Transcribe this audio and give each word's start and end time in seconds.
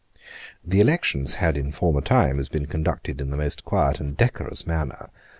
The 0.65 0.79
elections 0.81 1.33
had 1.33 1.55
in 1.55 1.71
former 1.71 2.01
times 2.01 2.49
been 2.49 2.65
conducted 2.65 3.21
in 3.21 3.29
the 3.29 3.37
most 3.37 3.63
quiet 3.63 3.99
and 3.99 4.17
decorous 4.17 4.65
manner. 4.65 5.11